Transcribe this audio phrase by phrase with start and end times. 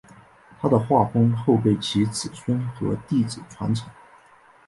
[0.59, 3.87] 他的画风后被其子孙和弟子传承。